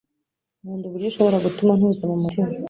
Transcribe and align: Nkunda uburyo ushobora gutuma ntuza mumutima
Nkunda 0.61 0.85
uburyo 0.87 1.07
ushobora 1.09 1.43
gutuma 1.45 1.71
ntuza 1.77 2.03
mumutima 2.09 2.49